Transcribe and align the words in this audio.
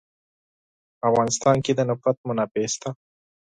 په 0.97 1.03
افغانستان 1.11 1.55
کې 1.65 1.71
د 1.75 1.79
نفت 1.89 2.17
منابع 2.27 2.65
شته. 2.73 2.89